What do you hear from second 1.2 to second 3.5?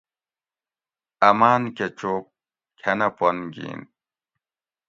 آمان کہ چو کھنہ پن